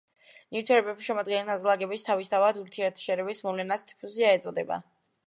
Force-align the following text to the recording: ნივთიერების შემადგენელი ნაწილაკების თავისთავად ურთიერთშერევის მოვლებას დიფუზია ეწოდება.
ნივთიერების 0.55 1.09
შემადგენელი 1.09 1.45
ნაწილაკების 1.49 2.05
თავისთავად 2.07 2.57
ურთიერთშერევის 2.63 3.45
მოვლებას 3.49 3.87
დიფუზია 3.93 4.33
ეწოდება. 4.39 4.81